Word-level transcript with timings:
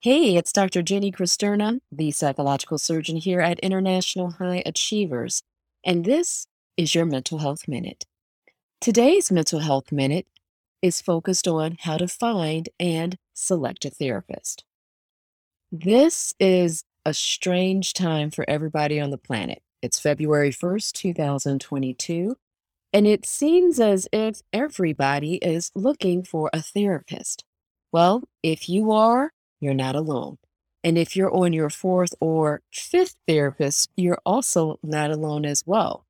Hey, 0.00 0.36
it's 0.36 0.52
Dr. 0.52 0.80
Jenny 0.82 1.10
Cristerna, 1.10 1.80
the 1.90 2.12
psychological 2.12 2.78
surgeon 2.78 3.16
here 3.16 3.40
at 3.40 3.58
International 3.58 4.30
High 4.30 4.62
Achievers, 4.64 5.42
and 5.84 6.04
this 6.04 6.46
is 6.76 6.94
your 6.94 7.04
Mental 7.04 7.38
Health 7.38 7.66
Minute. 7.66 8.06
Today's 8.80 9.32
Mental 9.32 9.58
Health 9.58 9.90
Minute 9.90 10.28
is 10.82 11.02
focused 11.02 11.48
on 11.48 11.78
how 11.80 11.96
to 11.96 12.06
find 12.06 12.68
and 12.78 13.18
select 13.34 13.84
a 13.84 13.90
therapist. 13.90 14.62
This 15.72 16.32
is 16.38 16.84
a 17.04 17.12
strange 17.12 17.92
time 17.92 18.30
for 18.30 18.48
everybody 18.48 19.00
on 19.00 19.10
the 19.10 19.18
planet. 19.18 19.64
It's 19.82 19.98
February 19.98 20.50
1st, 20.50 20.92
2022, 20.92 22.36
and 22.92 23.04
it 23.04 23.26
seems 23.26 23.80
as 23.80 24.06
if 24.12 24.42
everybody 24.52 25.38
is 25.38 25.72
looking 25.74 26.22
for 26.22 26.50
a 26.52 26.62
therapist. 26.62 27.42
Well, 27.90 28.22
if 28.44 28.68
you 28.68 28.92
are, 28.92 29.32
you're 29.60 29.74
not 29.74 29.96
alone. 29.96 30.38
And 30.84 30.96
if 30.96 31.16
you're 31.16 31.34
on 31.34 31.52
your 31.52 31.70
fourth 31.70 32.14
or 32.20 32.62
fifth 32.72 33.16
therapist, 33.26 33.90
you're 33.96 34.20
also 34.24 34.78
not 34.82 35.10
alone 35.10 35.44
as 35.44 35.64
well. 35.66 36.06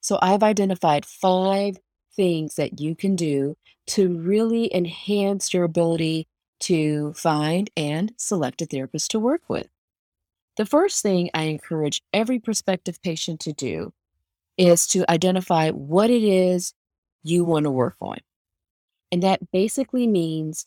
So 0.00 0.18
I've 0.20 0.42
identified 0.42 1.06
five 1.06 1.78
things 2.14 2.56
that 2.56 2.80
you 2.80 2.94
can 2.94 3.16
do 3.16 3.56
to 3.86 4.18
really 4.18 4.74
enhance 4.74 5.52
your 5.54 5.64
ability 5.64 6.28
to 6.60 7.12
find 7.14 7.70
and 7.76 8.12
select 8.16 8.62
a 8.62 8.66
therapist 8.66 9.10
to 9.10 9.18
work 9.18 9.42
with. 9.48 9.68
The 10.56 10.66
first 10.66 11.02
thing 11.02 11.30
I 11.34 11.44
encourage 11.44 12.02
every 12.12 12.38
prospective 12.38 13.02
patient 13.02 13.40
to 13.40 13.52
do 13.52 13.92
is 14.56 14.86
to 14.88 15.10
identify 15.10 15.70
what 15.70 16.10
it 16.10 16.22
is 16.22 16.74
you 17.22 17.44
want 17.44 17.64
to 17.64 17.70
work 17.70 17.96
on. 18.00 18.18
And 19.10 19.22
that 19.22 19.50
basically 19.50 20.06
means 20.06 20.66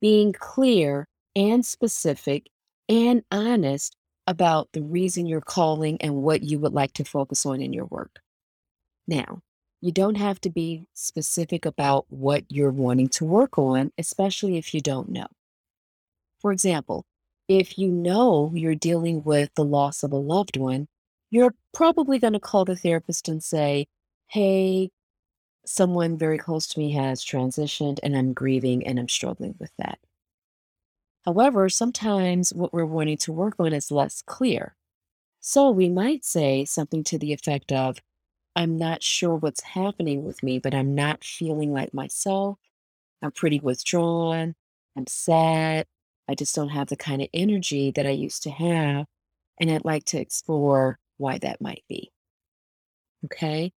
being 0.00 0.32
clear 0.32 1.08
and 1.34 1.64
specific 1.64 2.48
and 2.88 3.22
honest 3.30 3.96
about 4.26 4.68
the 4.72 4.82
reason 4.82 5.26
you're 5.26 5.40
calling 5.40 5.96
and 6.00 6.16
what 6.16 6.42
you 6.42 6.58
would 6.58 6.72
like 6.72 6.92
to 6.94 7.04
focus 7.04 7.44
on 7.44 7.60
in 7.60 7.72
your 7.72 7.86
work. 7.86 8.20
Now, 9.06 9.42
you 9.80 9.90
don't 9.90 10.16
have 10.16 10.40
to 10.42 10.50
be 10.50 10.86
specific 10.94 11.66
about 11.66 12.06
what 12.08 12.44
you're 12.48 12.70
wanting 12.70 13.08
to 13.08 13.24
work 13.24 13.58
on, 13.58 13.90
especially 13.98 14.56
if 14.56 14.72
you 14.72 14.80
don't 14.80 15.08
know. 15.08 15.26
For 16.40 16.52
example, 16.52 17.04
if 17.48 17.78
you 17.78 17.88
know 17.88 18.52
you're 18.54 18.76
dealing 18.76 19.24
with 19.24 19.50
the 19.56 19.64
loss 19.64 20.02
of 20.02 20.12
a 20.12 20.16
loved 20.16 20.56
one, 20.56 20.86
you're 21.30 21.54
probably 21.74 22.18
going 22.18 22.34
to 22.34 22.40
call 22.40 22.64
the 22.64 22.76
therapist 22.76 23.28
and 23.28 23.42
say, 23.42 23.86
Hey, 24.28 24.90
someone 25.66 26.16
very 26.16 26.38
close 26.38 26.66
to 26.68 26.78
me 26.78 26.92
has 26.92 27.24
transitioned 27.24 27.98
and 28.02 28.16
I'm 28.16 28.32
grieving 28.32 28.86
and 28.86 28.98
I'm 28.98 29.08
struggling 29.08 29.54
with 29.58 29.72
that. 29.78 29.98
However, 31.24 31.68
sometimes 31.68 32.52
what 32.52 32.72
we're 32.72 32.84
wanting 32.84 33.18
to 33.18 33.32
work 33.32 33.54
on 33.58 33.72
is 33.72 33.90
less 33.90 34.22
clear. 34.22 34.74
So 35.40 35.70
we 35.70 35.88
might 35.88 36.24
say 36.24 36.64
something 36.64 37.04
to 37.04 37.18
the 37.18 37.32
effect 37.32 37.72
of, 37.72 37.98
I'm 38.54 38.76
not 38.76 39.02
sure 39.02 39.36
what's 39.36 39.62
happening 39.62 40.24
with 40.24 40.42
me, 40.42 40.58
but 40.58 40.74
I'm 40.74 40.94
not 40.94 41.24
feeling 41.24 41.72
like 41.72 41.94
myself. 41.94 42.58
I'm 43.22 43.32
pretty 43.32 43.60
withdrawn. 43.60 44.54
I'm 44.96 45.06
sad. 45.06 45.86
I 46.28 46.34
just 46.34 46.54
don't 46.54 46.68
have 46.68 46.88
the 46.88 46.96
kind 46.96 47.22
of 47.22 47.28
energy 47.32 47.92
that 47.92 48.06
I 48.06 48.10
used 48.10 48.42
to 48.44 48.50
have. 48.50 49.06
And 49.60 49.70
I'd 49.70 49.84
like 49.84 50.04
to 50.06 50.20
explore 50.20 50.98
why 51.18 51.38
that 51.38 51.60
might 51.60 51.84
be. 51.88 52.10
Okay. 53.24 53.72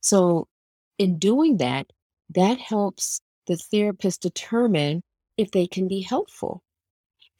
So, 0.00 0.48
in 0.98 1.18
doing 1.18 1.56
that, 1.58 1.86
that 2.30 2.58
helps 2.58 3.20
the 3.46 3.56
therapist 3.56 4.22
determine 4.22 5.02
if 5.36 5.50
they 5.50 5.66
can 5.66 5.88
be 5.88 6.00
helpful. 6.00 6.62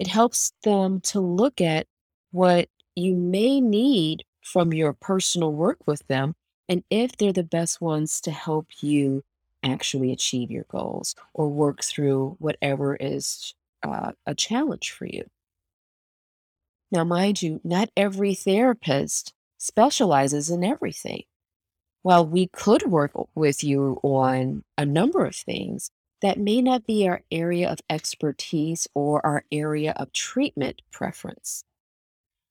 It 0.03 0.09
helps 0.09 0.53
them 0.65 1.01
to 1.03 1.21
look 1.21 1.61
at 1.61 1.87
what 2.33 2.69
you 2.97 3.15
may 3.15 3.61
need 3.61 4.25
from 4.41 4.73
your 4.73 4.93
personal 4.95 5.53
work 5.53 5.79
with 5.87 6.05
them 6.09 6.35
and 6.69 6.83
if 6.91 7.17
they're 7.17 7.33
the 7.33 7.45
best 7.45 7.81
ones 7.81 8.21
to 8.23 8.33
help 8.33 8.67
you 8.81 9.23
actually 9.63 10.11
achieve 10.11 10.51
your 10.51 10.65
goals 10.65 11.15
or 11.35 11.49
work 11.49 11.85
through 11.85 12.35
whatever 12.41 12.97
is 12.97 13.55
uh, 13.85 14.11
a 14.27 14.35
challenge 14.35 14.91
for 14.91 15.07
you. 15.07 15.23
Now, 16.91 17.05
mind 17.05 17.41
you, 17.41 17.61
not 17.63 17.89
every 17.97 18.35
therapist 18.35 19.33
specializes 19.57 20.51
in 20.51 20.65
everything. 20.65 21.23
While 22.03 22.27
we 22.27 22.49
could 22.49 22.91
work 22.91 23.13
with 23.37 23.63
you 23.63 24.01
on 24.03 24.65
a 24.77 24.85
number 24.85 25.25
of 25.25 25.37
things, 25.37 25.93
that 26.23 26.39
may 26.39 26.63
not 26.63 26.87
be 26.87 27.07
our 27.07 27.23
area 27.31 27.69
of 27.71 27.81
expertise 27.91 28.89
or 28.95 29.25
our 29.27 29.45
area 29.53 29.93
of 29.97 30.13
treatment 30.13 30.81
preference. 30.91 31.65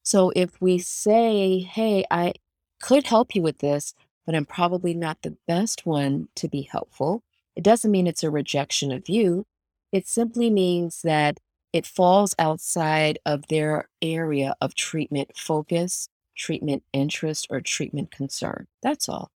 So 0.04 0.32
if 0.36 0.60
we 0.62 0.78
say, 0.78 1.60
hey, 1.60 2.06
I 2.12 2.34
could 2.82 3.08
help 3.08 3.34
you 3.34 3.42
with 3.42 3.60
this, 3.60 3.94
but 4.26 4.36
I'm 4.36 4.46
probably 4.46 4.94
not 4.94 5.22
the 5.22 5.38
best 5.48 5.86
one 5.86 6.28
to 6.36 6.48
be 6.48 6.64
helpful, 6.64 7.24
it 7.56 7.64
doesn't 7.64 7.92
mean 7.92 8.08
it's 8.08 8.24
a 8.24 8.30
rejection 8.30 8.92
of 8.92 9.10
you. 9.10 9.46
It 9.92 10.08
simply 10.08 10.50
means 10.50 11.02
that 11.04 11.40
it 11.74 11.86
falls 11.86 12.36
outside 12.38 13.20
of 13.26 13.48
their 13.48 13.88
area 14.02 14.56
of 14.60 14.76
treatment 14.76 15.32
focus, 15.38 16.10
treatment 16.36 16.84
interest, 16.92 17.48
or 17.50 17.62
treatment 17.62 18.12
concern. 18.12 18.68
That's 18.84 19.08
all. 19.08 19.32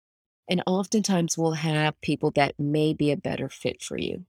And 0.47 0.61
oftentimes 0.67 1.37
we'll 1.37 1.53
have 1.53 1.99
people 2.01 2.31
that 2.31 2.59
may 2.59 2.93
be 2.93 3.11
a 3.11 3.17
better 3.17 3.49
fit 3.49 3.81
for 3.81 3.97
you. 3.97 4.25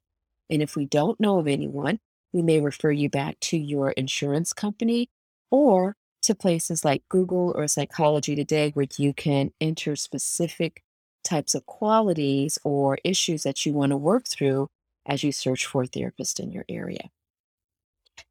And 0.49 0.63
if 0.63 0.77
we 0.77 0.87
don't 0.87 1.21
know 1.21 1.39
of 1.39 1.47
anyone, 1.47 1.99
we 2.33 2.43
may 2.43 2.61
refer 2.61 2.91
you 2.91 3.09
back 3.09 3.39
to 3.41 3.57
your 3.57 3.91
insurance 3.93 4.53
company 4.53 5.11
or 5.51 5.97
to 6.23 6.35
places 6.35 6.85
like 6.85 7.03
Google 7.09 7.53
or 7.55 7.69
Psychology 7.69 8.35
Today, 8.35 8.71
where 8.75 8.87
you 8.97 9.13
can 9.13 9.53
enter 9.61 9.95
specific 9.97 10.83
types 11.23 11.55
of 11.55 11.67
qualities 11.67 12.59
or 12.65 12.99
issues 13.05 13.43
that 13.43 13.67
you 13.67 13.73
want 13.73 13.91
to 13.91 13.97
work 13.97 14.27
through 14.27 14.69
as 15.07 15.23
you 15.23 15.33
search 15.33 15.67
for 15.67 15.83
a 15.83 15.87
therapist 15.87 16.41
in 16.41 16.51
your 16.51 16.65
area. 16.69 17.11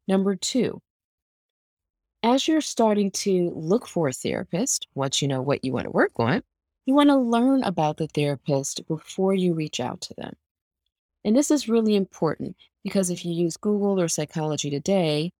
Number 0.08 0.34
two, 0.34 0.80
as 2.22 2.48
you're 2.48 2.60
starting 2.60 3.10
to 3.12 3.52
look 3.54 3.86
for 3.86 4.08
a 4.08 4.12
therapist, 4.12 4.88
once 4.94 5.22
you 5.22 5.28
know 5.28 5.42
what 5.42 5.64
you 5.64 5.72
want 5.72 5.84
to 5.84 5.90
work 5.90 6.12
on, 6.16 6.42
you 6.86 6.94
want 6.94 7.10
to 7.10 7.16
learn 7.16 7.62
about 7.64 7.98
the 7.98 8.06
therapist 8.06 8.86
before 8.86 9.34
you 9.34 9.52
reach 9.52 9.80
out 9.80 10.00
to 10.02 10.14
them. 10.14 10.34
And 11.24 11.36
this 11.36 11.50
is 11.50 11.68
really 11.68 11.96
important 11.96 12.56
because 12.84 13.10
if 13.10 13.24
you 13.24 13.34
use 13.34 13.56
Google 13.56 14.00
or 14.00 14.06
Psychology 14.06 14.70
Today, 14.70 15.32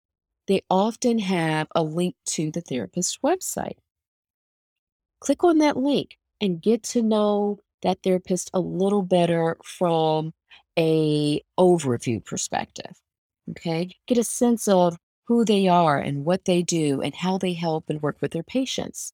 they 0.49 0.62
often 0.69 1.21
have 1.21 1.69
a 1.75 1.83
link 1.83 2.17
to 2.27 2.51
the 2.51 2.61
therapist's 2.61 3.19
website. 3.25 3.79
Click 5.21 5.45
on 5.45 5.59
that 5.59 5.77
link 5.77 6.19
and 6.41 6.61
get 6.61 6.83
to 6.83 7.03
know 7.03 7.61
that 7.83 8.03
therapist 8.03 8.51
a 8.53 8.61
little 8.61 9.03
better 9.03 9.57
from 9.65 10.33
a 10.77 11.41
overview 11.59 12.25
perspective. 12.25 13.01
Okay? 13.51 13.91
Get 14.07 14.19
a 14.19 14.25
sense 14.25 14.67
of 14.67 14.99
who 15.27 15.45
they 15.45 15.69
are 15.69 15.99
and 15.99 16.25
what 16.25 16.45
they 16.45 16.63
do 16.63 17.01
and 17.01 17.15
how 17.15 17.39
they 17.39 17.53
help 17.53 17.84
and 17.89 18.03
work 18.03 18.19
with 18.21 18.33
their 18.33 18.43
patients. 18.43 19.13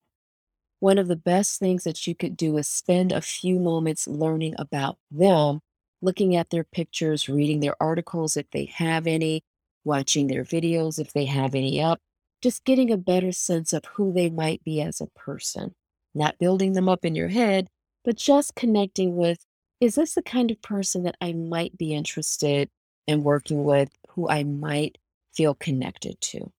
One 0.82 0.98
of 0.98 1.06
the 1.06 1.14
best 1.14 1.60
things 1.60 1.84
that 1.84 2.08
you 2.08 2.16
could 2.16 2.36
do 2.36 2.56
is 2.56 2.66
spend 2.66 3.12
a 3.12 3.20
few 3.20 3.60
moments 3.60 4.08
learning 4.08 4.56
about 4.58 4.98
them, 5.12 5.60
looking 6.00 6.34
at 6.34 6.50
their 6.50 6.64
pictures, 6.64 7.28
reading 7.28 7.60
their 7.60 7.80
articles 7.80 8.36
if 8.36 8.50
they 8.50 8.64
have 8.64 9.06
any, 9.06 9.44
watching 9.84 10.26
their 10.26 10.42
videos 10.42 10.98
if 10.98 11.12
they 11.12 11.26
have 11.26 11.54
any 11.54 11.80
up, 11.80 12.00
just 12.42 12.64
getting 12.64 12.90
a 12.90 12.96
better 12.96 13.30
sense 13.30 13.72
of 13.72 13.84
who 13.94 14.12
they 14.12 14.28
might 14.28 14.64
be 14.64 14.80
as 14.80 15.00
a 15.00 15.06
person. 15.06 15.76
Not 16.16 16.40
building 16.40 16.72
them 16.72 16.88
up 16.88 17.04
in 17.04 17.14
your 17.14 17.28
head, 17.28 17.68
but 18.04 18.16
just 18.16 18.56
connecting 18.56 19.14
with 19.14 19.38
is 19.78 19.94
this 19.94 20.14
the 20.14 20.22
kind 20.22 20.50
of 20.50 20.60
person 20.62 21.04
that 21.04 21.14
I 21.20 21.32
might 21.32 21.78
be 21.78 21.94
interested 21.94 22.68
in 23.06 23.22
working 23.22 23.62
with, 23.62 23.90
who 24.08 24.28
I 24.28 24.42
might 24.42 24.98
feel 25.32 25.54
connected 25.54 26.20
to? 26.22 26.50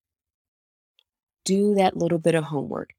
Do 1.43 1.75
that 1.75 1.97
little 1.97 2.19
bit 2.19 2.35
of 2.35 2.45
homework. 2.45 2.93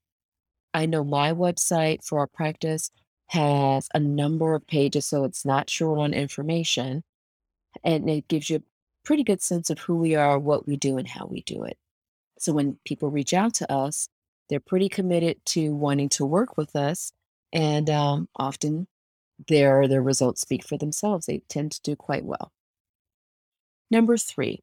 I 0.75 0.87
know 0.87 1.05
my 1.05 1.31
website 1.31 2.03
for 2.03 2.19
our 2.19 2.27
practice 2.27 2.91
has 3.27 3.87
a 3.93 3.99
number 3.99 4.53
of 4.55 4.67
pages, 4.67 5.05
so 5.05 5.23
it's 5.23 5.45
not 5.45 5.69
short 5.69 5.99
on 5.99 6.13
information. 6.13 7.03
And 7.81 8.09
it 8.09 8.27
gives 8.27 8.49
you 8.49 8.57
a 8.57 8.63
pretty 9.05 9.23
good 9.23 9.41
sense 9.41 9.69
of 9.69 9.79
who 9.79 9.95
we 9.95 10.15
are, 10.15 10.37
what 10.37 10.67
we 10.67 10.75
do, 10.75 10.97
and 10.97 11.07
how 11.07 11.27
we 11.27 11.43
do 11.43 11.63
it. 11.63 11.77
So 12.39 12.51
when 12.51 12.77
people 12.83 13.09
reach 13.09 13.33
out 13.33 13.53
to 13.55 13.71
us, 13.71 14.09
they're 14.49 14.59
pretty 14.59 14.89
committed 14.89 15.37
to 15.45 15.73
wanting 15.73 16.09
to 16.09 16.25
work 16.25 16.57
with 16.57 16.75
us. 16.75 17.13
And 17.53 17.89
um, 17.89 18.27
often 18.35 18.87
their, 19.47 19.87
their 19.87 20.01
results 20.01 20.41
speak 20.41 20.65
for 20.65 20.77
themselves. 20.77 21.25
They 21.25 21.41
tend 21.47 21.71
to 21.71 21.81
do 21.83 21.95
quite 21.95 22.25
well. 22.25 22.51
Number 23.89 24.17
three, 24.17 24.61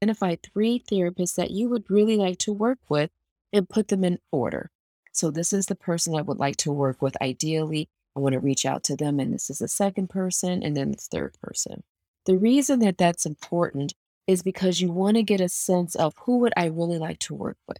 identify 0.00 0.36
three 0.36 0.78
therapists 0.88 1.34
that 1.34 1.50
you 1.50 1.68
would 1.68 1.90
really 1.90 2.16
like 2.16 2.38
to 2.38 2.52
work 2.52 2.78
with 2.88 3.10
and 3.52 3.68
put 3.68 3.88
them 3.88 4.04
in 4.04 4.18
order. 4.30 4.71
So 5.12 5.30
this 5.30 5.52
is 5.52 5.66
the 5.66 5.74
person 5.74 6.14
I 6.16 6.22
would 6.22 6.38
like 6.38 6.56
to 6.58 6.72
work 6.72 7.00
with. 7.02 7.20
Ideally, 7.22 7.88
I 8.16 8.20
want 8.20 8.32
to 8.34 8.40
reach 8.40 8.66
out 8.66 8.82
to 8.84 8.96
them, 8.96 9.20
and 9.20 9.32
this 9.32 9.50
is 9.50 9.58
the 9.58 9.68
second 9.68 10.08
person, 10.08 10.62
and 10.62 10.76
then 10.76 10.92
the 10.92 10.98
third 10.98 11.36
person. 11.42 11.82
The 12.24 12.36
reason 12.36 12.80
that 12.80 12.98
that's 12.98 13.26
important 13.26 13.94
is 14.26 14.42
because 14.42 14.80
you 14.80 14.90
want 14.90 15.16
to 15.16 15.22
get 15.22 15.40
a 15.40 15.48
sense 15.48 15.94
of 15.94 16.14
who 16.18 16.38
would 16.38 16.52
I 16.56 16.66
really 16.66 16.98
like 16.98 17.18
to 17.20 17.34
work 17.34 17.58
with. 17.66 17.78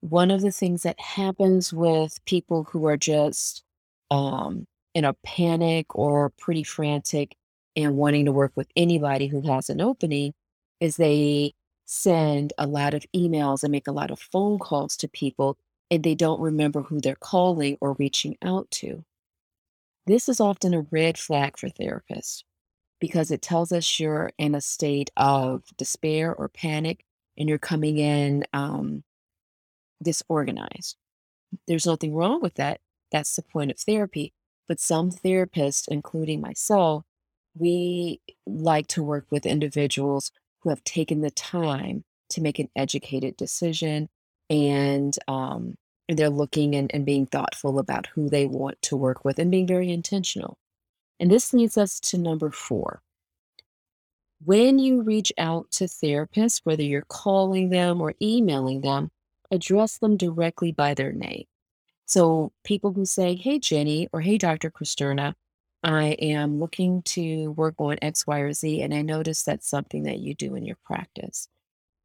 One 0.00 0.30
of 0.30 0.42
the 0.42 0.52
things 0.52 0.82
that 0.82 1.00
happens 1.00 1.72
with 1.72 2.24
people 2.24 2.64
who 2.64 2.86
are 2.86 2.96
just 2.96 3.62
um, 4.10 4.66
in 4.94 5.04
a 5.04 5.14
panic 5.24 5.86
or 5.94 6.30
pretty 6.38 6.62
frantic 6.62 7.36
and 7.76 7.96
wanting 7.96 8.26
to 8.26 8.32
work 8.32 8.52
with 8.54 8.68
anybody 8.76 9.26
who 9.26 9.42
has 9.42 9.68
an 9.68 9.80
opening 9.80 10.32
is 10.80 10.96
they 10.96 11.52
send 11.86 12.52
a 12.58 12.66
lot 12.66 12.94
of 12.94 13.04
emails 13.14 13.62
and 13.62 13.72
make 13.72 13.86
a 13.86 13.92
lot 13.92 14.10
of 14.10 14.18
phone 14.18 14.58
calls 14.58 14.96
to 14.96 15.08
people 15.08 15.56
and 15.94 16.02
they 16.02 16.14
don't 16.14 16.40
remember 16.40 16.82
who 16.82 17.00
they're 17.00 17.14
calling 17.14 17.78
or 17.80 17.94
reaching 17.94 18.36
out 18.42 18.68
to. 18.72 19.04
This 20.06 20.28
is 20.28 20.40
often 20.40 20.74
a 20.74 20.86
red 20.90 21.16
flag 21.16 21.56
for 21.56 21.68
therapists 21.68 22.42
because 23.00 23.30
it 23.30 23.40
tells 23.40 23.70
us 23.70 24.00
you're 24.00 24.30
in 24.36 24.54
a 24.54 24.60
state 24.60 25.10
of 25.16 25.62
despair 25.76 26.34
or 26.34 26.48
panic 26.48 27.04
and 27.38 27.48
you're 27.48 27.58
coming 27.58 27.98
in 27.98 28.44
um, 28.52 29.04
disorganized. 30.02 30.96
There's 31.68 31.86
nothing 31.86 32.12
wrong 32.12 32.42
with 32.42 32.54
that. 32.54 32.80
That's 33.12 33.36
the 33.36 33.42
point 33.42 33.70
of 33.70 33.78
therapy. 33.78 34.34
But 34.66 34.80
some 34.80 35.10
therapists, 35.10 35.86
including 35.88 36.40
myself, 36.40 37.04
we 37.56 38.20
like 38.46 38.88
to 38.88 39.02
work 39.02 39.26
with 39.30 39.46
individuals 39.46 40.32
who 40.62 40.70
have 40.70 40.82
taken 40.82 41.20
the 41.20 41.30
time 41.30 42.04
to 42.30 42.40
make 42.40 42.58
an 42.58 42.70
educated 42.74 43.36
decision 43.36 44.08
and 44.50 45.16
um, 45.28 45.76
they're 46.08 46.30
looking 46.30 46.74
and, 46.74 46.90
and 46.94 47.06
being 47.06 47.26
thoughtful 47.26 47.78
about 47.78 48.06
who 48.08 48.28
they 48.28 48.46
want 48.46 48.80
to 48.82 48.96
work 48.96 49.24
with 49.24 49.38
and 49.38 49.50
being 49.50 49.66
very 49.66 49.90
intentional. 49.90 50.58
And 51.18 51.30
this 51.30 51.52
leads 51.52 51.78
us 51.78 52.00
to 52.00 52.18
number 52.18 52.50
four. 52.50 53.00
When 54.44 54.78
you 54.78 55.02
reach 55.02 55.32
out 55.38 55.70
to 55.72 55.84
therapists, 55.84 56.60
whether 56.64 56.82
you're 56.82 57.06
calling 57.08 57.70
them 57.70 58.00
or 58.00 58.14
emailing 58.20 58.82
them, 58.82 59.10
address 59.50 59.98
them 59.98 60.16
directly 60.16 60.72
by 60.72 60.92
their 60.94 61.12
name. 61.12 61.44
So 62.06 62.52
people 62.64 62.92
who 62.92 63.06
say, 63.06 63.36
Hey, 63.36 63.58
Jenny, 63.58 64.08
or 64.12 64.20
Hey, 64.20 64.36
Dr. 64.36 64.70
Cristerna, 64.70 65.34
I 65.82 66.08
am 66.18 66.60
looking 66.60 67.02
to 67.02 67.52
work 67.52 67.74
on 67.78 67.96
X, 68.02 68.26
Y, 68.26 68.38
or 68.38 68.52
Z, 68.52 68.82
and 68.82 68.92
I 68.92 69.02
noticed 69.02 69.46
that's 69.46 69.68
something 69.68 70.02
that 70.04 70.18
you 70.18 70.34
do 70.34 70.54
in 70.54 70.66
your 70.66 70.78
practice. 70.84 71.48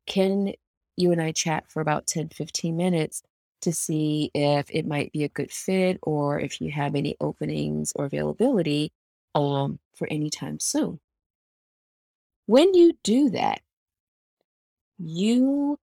Can 0.05 0.53
you 0.95 1.11
and 1.11 1.21
I 1.21 1.31
chat 1.31 1.69
for 1.69 1.81
about 1.81 2.07
10, 2.07 2.29
15 2.29 2.75
minutes 2.75 3.23
to 3.61 3.73
see 3.73 4.31
if 4.33 4.69
it 4.69 4.87
might 4.87 5.11
be 5.11 5.23
a 5.23 5.29
good 5.29 5.51
fit 5.51 5.99
or 6.01 6.39
if 6.39 6.61
you 6.61 6.71
have 6.71 6.95
any 6.95 7.15
openings 7.19 7.93
or 7.95 8.05
availability 8.05 8.91
um, 9.35 9.79
for 9.95 10.07
any 10.09 10.29
time 10.29 10.59
soon? 10.59 10.99
When 12.45 12.73
you 12.73 12.93
do 13.03 13.29
that, 13.31 13.61
you 14.97 15.77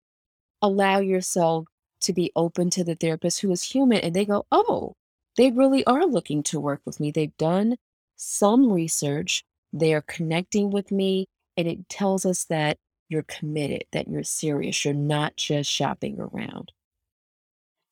allow 0.61 0.99
yourself 0.99 1.67
to 2.01 2.13
be 2.13 2.31
open 2.35 2.69
to 2.71 2.83
the 2.83 2.95
therapist 2.95 3.41
who 3.41 3.51
is 3.51 3.63
human 3.63 3.99
and 3.99 4.15
they 4.15 4.25
go, 4.25 4.45
oh, 4.51 4.93
they 5.37 5.51
really 5.51 5.85
are 5.85 6.05
looking 6.05 6.43
to 6.43 6.59
work 6.59 6.81
with 6.85 6.99
me. 6.99 7.11
They've 7.11 7.35
done 7.37 7.75
some 8.15 8.71
research, 8.71 9.43
they 9.73 9.93
are 9.93 10.01
connecting 10.01 10.71
with 10.71 10.91
me, 10.91 11.27
and 11.57 11.67
it 11.67 11.89
tells 11.89 12.25
us 12.25 12.45
that 12.45 12.77
you're 13.09 13.23
committed, 13.23 13.83
that 13.91 14.07
you're 14.07 14.23
serious, 14.23 14.83
you're 14.85 14.93
not 14.93 15.35
just 15.35 15.69
shopping 15.69 16.19
around. 16.19 16.71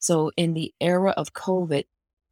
So, 0.03 0.31
in 0.35 0.53
the 0.53 0.73
era 0.81 1.11
of 1.11 1.31
COVID, 1.31 1.85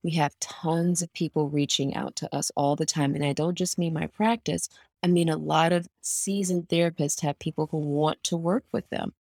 we 0.04 0.12
have 0.12 0.38
tons 0.42 1.02
of 1.02 1.14
people 1.14 1.48
reaching 1.48 1.96
out 1.96 2.18
to 2.18 2.36
us 2.36 2.52
all 2.54 2.76
the 2.76 2.86
time. 2.86 3.16
And 3.16 3.24
I 3.24 3.32
don't 3.32 3.58
just 3.58 3.78
mean 3.78 3.94
my 3.94 4.08
practice, 4.08 4.68
I 5.02 5.08
mean 5.08 5.30
a 5.30 5.38
lot 5.38 5.72
of 5.72 5.88
seasoned 6.02 6.68
therapists 6.68 7.22
have 7.22 7.40
people 7.40 7.70
who 7.72 7.78
want 7.78 8.22
to 8.26 8.36
work 8.36 8.66
with 8.74 8.90
them. 8.90 9.14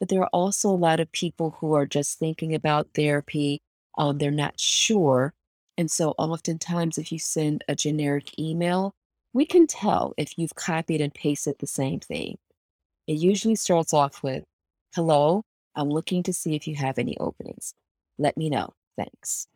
But 0.00 0.08
there 0.08 0.20
are 0.22 0.30
also 0.32 0.68
a 0.70 0.72
lot 0.72 0.98
of 0.98 1.12
people 1.12 1.56
who 1.60 1.72
are 1.74 1.86
just 1.86 2.18
thinking 2.18 2.52
about 2.52 2.88
therapy. 2.94 3.60
Um, 3.96 4.18
they're 4.18 4.32
not 4.32 4.58
sure. 4.58 5.32
And 5.76 5.88
so, 5.88 6.16
oftentimes, 6.18 6.98
if 6.98 7.12
you 7.12 7.20
send 7.20 7.62
a 7.68 7.76
generic 7.76 8.36
email, 8.40 8.92
we 9.32 9.46
can 9.46 9.68
tell 9.68 10.14
if 10.16 10.36
you've 10.36 10.56
copied 10.56 11.00
and 11.00 11.14
pasted 11.14 11.54
the 11.60 11.68
same 11.68 12.00
thing. 12.00 12.38
It 13.06 13.18
usually 13.18 13.54
starts 13.54 13.94
off 13.94 14.20
with, 14.24 14.42
Hello, 14.96 15.44
I'm 15.78 15.88
looking 15.88 16.22
to 16.24 16.32
see 16.32 16.54
if 16.54 16.66
you 16.66 16.74
have 16.76 16.98
any 16.98 17.16
openings. 17.18 17.74
Let 18.18 18.36
me 18.36 18.50
know. 18.50 18.74
Thanks. 18.96 19.46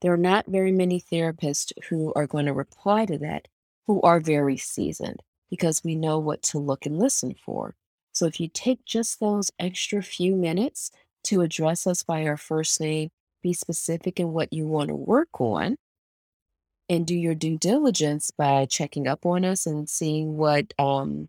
There 0.00 0.12
are 0.12 0.16
not 0.16 0.46
very 0.46 0.72
many 0.72 1.00
therapists 1.00 1.72
who 1.88 2.12
are 2.14 2.26
going 2.26 2.46
to 2.46 2.52
reply 2.52 3.04
to 3.06 3.18
that 3.18 3.48
who 3.86 4.00
are 4.02 4.20
very 4.20 4.56
seasoned 4.56 5.22
because 5.50 5.84
we 5.84 5.94
know 5.94 6.18
what 6.18 6.42
to 6.42 6.58
look 6.58 6.86
and 6.86 6.98
listen 6.98 7.34
for. 7.34 7.74
So 8.12 8.26
if 8.26 8.40
you 8.40 8.48
take 8.48 8.84
just 8.84 9.20
those 9.20 9.50
extra 9.58 10.02
few 10.02 10.34
minutes 10.34 10.90
to 11.24 11.40
address 11.40 11.86
us 11.86 12.02
by 12.02 12.26
our 12.26 12.36
first 12.36 12.80
name, 12.80 13.10
be 13.42 13.52
specific 13.52 14.18
in 14.18 14.32
what 14.32 14.52
you 14.52 14.66
want 14.66 14.88
to 14.88 14.94
work 14.94 15.40
on, 15.40 15.76
and 16.88 17.06
do 17.06 17.14
your 17.14 17.34
due 17.34 17.58
diligence 17.58 18.30
by 18.30 18.66
checking 18.66 19.06
up 19.06 19.26
on 19.26 19.44
us 19.44 19.66
and 19.66 19.88
seeing 19.88 20.36
what 20.36 20.72
um, 20.78 21.28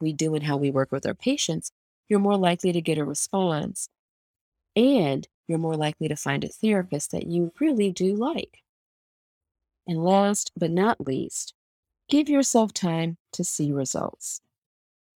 we 0.00 0.12
do 0.12 0.34
and 0.34 0.44
how 0.44 0.56
we 0.56 0.70
work 0.70 0.92
with 0.92 1.06
our 1.06 1.14
patients, 1.14 1.72
you're 2.10 2.20
more 2.20 2.36
likely 2.36 2.72
to 2.72 2.82
get 2.82 2.98
a 2.98 3.04
response. 3.04 3.88
And 4.76 5.26
you're 5.48 5.58
more 5.58 5.76
likely 5.76 6.08
to 6.08 6.16
find 6.16 6.44
a 6.44 6.48
therapist 6.48 7.12
that 7.12 7.26
you 7.26 7.52
really 7.58 7.90
do 7.90 8.14
like. 8.14 8.58
And 9.86 10.04
last 10.04 10.52
but 10.56 10.70
not 10.70 11.00
least, 11.00 11.54
give 12.08 12.28
yourself 12.28 12.74
time 12.74 13.16
to 13.32 13.44
see 13.44 13.72
results. 13.72 14.40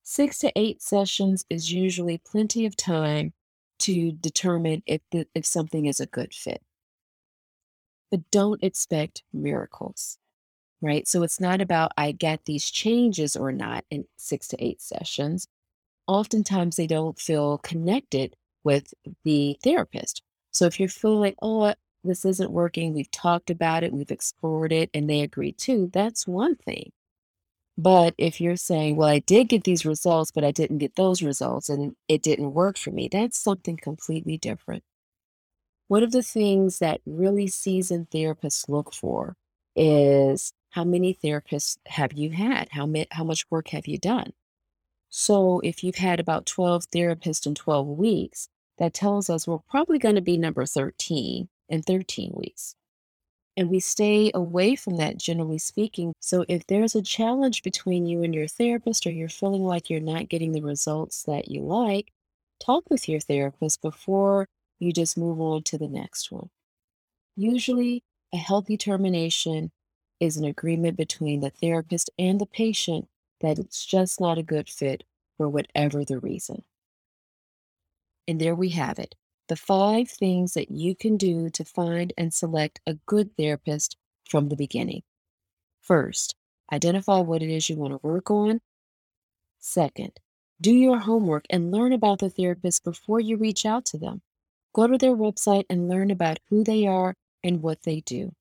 Six 0.02 0.38
to 0.40 0.52
eight 0.56 0.82
sessions 0.82 1.44
is 1.50 1.72
usually 1.72 2.18
plenty 2.18 2.66
of 2.66 2.76
time 2.76 3.32
to 3.80 4.12
determine 4.12 4.82
if, 4.86 5.00
the, 5.10 5.26
if 5.34 5.44
something 5.44 5.86
is 5.86 6.00
a 6.00 6.06
good 6.06 6.32
fit. 6.32 6.62
But 8.10 8.30
don't 8.30 8.62
expect 8.62 9.22
miracles, 9.32 10.18
right? 10.80 11.08
So 11.08 11.22
it's 11.22 11.40
not 11.40 11.60
about 11.60 11.92
I 11.96 12.12
get 12.12 12.44
these 12.44 12.70
changes 12.70 13.34
or 13.34 13.50
not 13.50 13.84
in 13.90 14.04
six 14.16 14.48
to 14.48 14.64
eight 14.64 14.80
sessions. 14.80 15.48
Oftentimes 16.06 16.76
they 16.76 16.86
don't 16.86 17.18
feel 17.18 17.58
connected 17.58 18.36
with 18.62 18.92
the 19.24 19.58
therapist. 19.62 20.22
So 20.50 20.66
if 20.66 20.78
you're 20.78 20.88
feeling 20.88 21.20
like, 21.20 21.36
oh, 21.42 21.74
this 22.04 22.24
isn't 22.24 22.50
working, 22.50 22.92
we've 22.94 23.10
talked 23.10 23.50
about 23.50 23.82
it, 23.82 23.92
we've 23.92 24.10
explored 24.10 24.72
it, 24.72 24.90
and 24.92 25.08
they 25.08 25.20
agree 25.20 25.52
too, 25.52 25.90
that's 25.92 26.26
one 26.26 26.56
thing. 26.56 26.92
But 27.76 28.14
if 28.18 28.40
you're 28.40 28.56
saying, 28.56 28.96
well, 28.96 29.08
I 29.08 29.18
did 29.18 29.48
get 29.48 29.64
these 29.64 29.84
results, 29.84 30.30
but 30.30 30.44
I 30.44 30.52
didn't 30.52 30.78
get 30.78 30.94
those 30.94 31.22
results 31.22 31.68
and 31.68 31.96
it 32.08 32.22
didn't 32.22 32.52
work 32.52 32.78
for 32.78 32.90
me, 32.90 33.08
that's 33.10 33.38
something 33.38 33.76
completely 33.76 34.38
different. 34.38 34.84
One 35.88 36.02
of 36.02 36.12
the 36.12 36.22
things 36.22 36.78
that 36.78 37.00
really 37.04 37.48
seasoned 37.48 38.10
therapists 38.10 38.68
look 38.68 38.94
for 38.94 39.36
is 39.74 40.52
how 40.70 40.84
many 40.84 41.14
therapists 41.14 41.78
have 41.86 42.12
you 42.12 42.30
had? 42.30 42.68
How, 42.70 42.88
how 43.10 43.24
much 43.24 43.44
work 43.50 43.68
have 43.68 43.86
you 43.86 43.98
done? 43.98 44.32
So 45.16 45.60
if 45.60 45.84
you've 45.84 45.94
had 45.94 46.18
about 46.18 46.44
12 46.44 46.90
therapists 46.90 47.46
in 47.46 47.54
12 47.54 47.86
weeks, 47.86 48.48
that 48.78 48.94
tells 48.94 49.30
us 49.30 49.46
we're 49.46 49.58
probably 49.58 49.98
going 49.98 50.16
to 50.16 50.20
be 50.20 50.36
number 50.36 50.66
13 50.66 51.48
in 51.68 51.82
13 51.82 52.32
weeks 52.34 52.74
and 53.56 53.70
we 53.70 53.80
stay 53.80 54.30
away 54.34 54.74
from 54.74 54.96
that 54.96 55.16
generally 55.16 55.58
speaking. 55.58 56.12
So 56.18 56.44
if 56.48 56.66
there's 56.66 56.94
a 56.94 57.02
challenge 57.02 57.62
between 57.62 58.06
you 58.06 58.22
and 58.22 58.34
your 58.34 58.48
therapist, 58.48 59.06
or 59.06 59.10
you're 59.10 59.28
feeling 59.28 59.62
like 59.62 59.88
you're 59.88 60.00
not 60.00 60.28
getting 60.28 60.52
the 60.52 60.62
results 60.62 61.22
that 61.24 61.48
you 61.48 61.62
like, 61.62 62.12
talk 62.60 62.84
with 62.90 63.08
your 63.08 63.20
therapist 63.20 63.82
before 63.82 64.48
you 64.80 64.92
just 64.92 65.16
move 65.16 65.40
on 65.40 65.62
to 65.64 65.78
the 65.78 65.88
next 65.88 66.32
one. 66.32 66.50
Usually, 67.36 68.02
a 68.32 68.36
healthy 68.36 68.76
termination 68.76 69.70
is 70.18 70.36
an 70.36 70.44
agreement 70.44 70.96
between 70.96 71.40
the 71.40 71.50
therapist 71.50 72.10
and 72.18 72.40
the 72.40 72.46
patient 72.46 73.06
that 73.44 73.58
it's 73.58 73.84
just 73.84 74.20
not 74.20 74.38
a 74.38 74.42
good 74.42 74.68
fit 74.68 75.04
for 75.36 75.48
whatever 75.48 76.04
the 76.04 76.18
reason. 76.18 76.64
And 78.26 78.40
there 78.40 78.54
we 78.54 78.70
have 78.70 78.98
it 78.98 79.14
the 79.48 79.56
five 79.56 80.08
things 80.08 80.54
that 80.54 80.70
you 80.70 80.96
can 80.96 81.18
do 81.18 81.50
to 81.50 81.66
find 81.66 82.14
and 82.16 82.32
select 82.32 82.80
a 82.86 82.94
good 83.04 83.36
therapist 83.36 83.98
from 84.26 84.48
the 84.48 84.56
beginning. 84.56 85.02
First, 85.82 86.34
identify 86.72 87.18
what 87.18 87.42
it 87.42 87.50
is 87.50 87.68
you 87.68 87.76
want 87.76 87.92
to 87.92 88.00
work 88.02 88.30
on. 88.30 88.62
Second, 89.58 90.18
do 90.62 90.72
your 90.72 90.98
homework 90.98 91.44
and 91.50 91.70
learn 91.70 91.92
about 91.92 92.20
the 92.20 92.30
therapist 92.30 92.84
before 92.84 93.20
you 93.20 93.36
reach 93.36 93.66
out 93.66 93.84
to 93.86 93.98
them. 93.98 94.22
Go 94.72 94.86
to 94.86 94.96
their 94.96 95.14
website 95.14 95.64
and 95.68 95.88
learn 95.90 96.10
about 96.10 96.40
who 96.48 96.64
they 96.64 96.86
are 96.86 97.14
and 97.42 97.60
what 97.60 97.82
they 97.82 98.00
do. 98.00 98.32